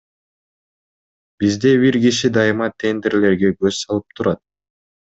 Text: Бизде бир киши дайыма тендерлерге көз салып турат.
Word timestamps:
Бизде 1.43 1.69
бир 1.85 1.99
киши 2.07 2.33
дайыма 2.39 2.73
тендерлерге 2.85 3.55
көз 3.63 3.81
салып 3.87 4.21
турат. 4.21 4.47